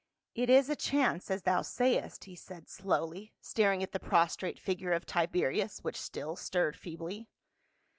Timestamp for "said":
2.35-2.67